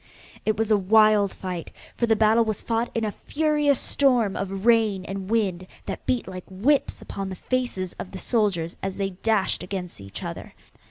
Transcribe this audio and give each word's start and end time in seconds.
It 0.47 0.57
was 0.57 0.71
a 0.71 0.77
wild 0.77 1.31
fight, 1.31 1.69
for 1.95 2.07
the 2.07 2.15
battle 2.15 2.43
was 2.43 2.63
fought 2.63 2.89
in 2.95 3.05
a 3.05 3.11
furious 3.11 3.77
storm 3.79 4.35
of 4.35 4.65
rain 4.65 5.05
and 5.05 5.29
wind 5.29 5.67
that 5.85 6.07
beat 6.07 6.27
like 6.27 6.45
whips 6.49 7.03
upon 7.03 7.29
the 7.29 7.35
faces 7.35 7.93
of 7.99 8.09
the 8.09 8.17
soldiers 8.17 8.75
as 8.81 8.95
they 8.97 9.11
dashed 9.11 9.61
against 9.61 10.01
each 10.01 10.23
other. 10.23 10.55